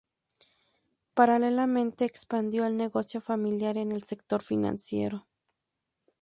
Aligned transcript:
Paralelamente, 1.13 2.05
expandió 2.05 2.65
el 2.65 2.75
negocio 2.75 3.21
familiar 3.21 3.77
en 3.77 3.91
el 3.91 4.01
sector 4.01 4.41
financiero. 4.41 5.27